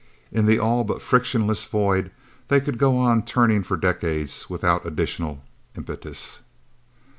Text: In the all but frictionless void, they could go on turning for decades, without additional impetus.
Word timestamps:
In 0.31 0.47
the 0.47 0.57
all 0.57 0.83
but 0.83 0.99
frictionless 0.99 1.63
void, 1.65 2.09
they 2.47 2.59
could 2.59 2.79
go 2.79 2.97
on 2.97 3.21
turning 3.21 3.61
for 3.61 3.77
decades, 3.77 4.49
without 4.49 4.83
additional 4.83 5.43
impetus. 5.77 6.39